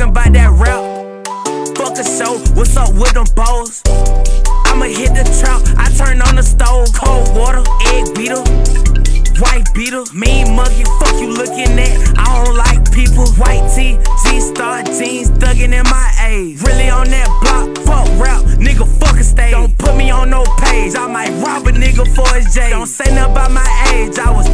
[0.00, 0.80] talking about that rap.
[1.76, 3.82] Fuck a show, what's up with them balls?
[4.66, 6.92] I'ma hit the trout, I turn on the stove.
[6.94, 7.62] Cold water,
[7.92, 8.44] egg beetle,
[9.40, 10.06] white beetle.
[10.14, 12.18] mean monkey, fuck you looking at.
[12.18, 13.26] I don't like people.
[13.40, 16.62] White tee, G star jeans, thuggin' in my A's.
[16.62, 19.52] Really on that block, fuck rap, nigga, fuck a stage.
[19.52, 22.70] Don't put me on no page, I might rob a nigga for his J.
[22.70, 24.48] Don't say nothing about my age, I was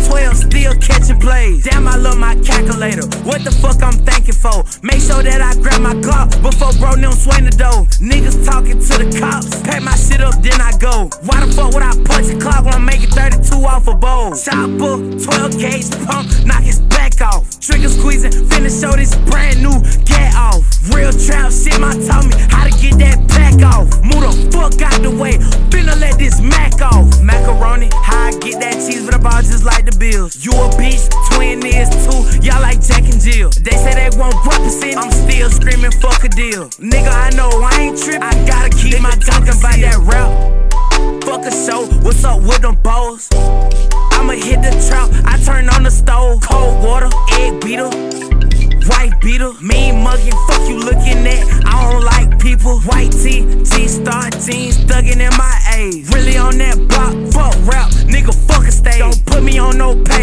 [0.76, 1.64] catching plays.
[1.64, 3.06] Damn, I love my calculator.
[3.24, 4.62] What the fuck I'm thanking for?
[4.82, 7.88] Make sure that I grab my Glock before bro them swing the dough.
[7.98, 11.10] Niggas talking to the cops, pack my shit up, then I go.
[11.24, 14.36] Why the fuck would I punch a clock when I'm making 32 off a bowl?
[14.36, 17.58] Chopper, 12 gauge pump, knock his back off.
[17.60, 19.15] Trigger squeezing, finna show this
[26.78, 27.22] Mac off.
[27.22, 30.44] Macaroni, how I get that cheese, but the ball just like the bills.
[30.44, 33.50] You a bitch, twin is too, y'all like Jack and Jill.
[33.50, 36.68] They say they won't represent, I'm still screaming fuck a deal.
[36.76, 38.22] Nigga, I know I ain't tripping.
[38.22, 40.28] I gotta keep my talking about that rap.
[41.24, 43.28] Fuck a show, what's up with them bows?
[44.12, 46.42] I'ma hit the trap, I turn on the stove.
[46.42, 47.08] Cold water,
[47.40, 47.88] egg beater,
[48.88, 49.52] white beater.
[49.62, 51.42] Mean muggy, fuck you looking at.
[51.64, 52.80] I don't like people.
[52.80, 56.08] White tee, G star jeans, thuggin' in my age.
[56.10, 56.25] Really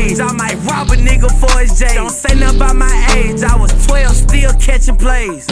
[0.03, 1.95] I might rob a nigga for his J.
[1.95, 5.47] Don't say nothing about my age, I was 12, still catching plays.